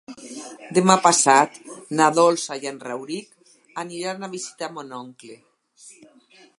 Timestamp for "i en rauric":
2.65-3.55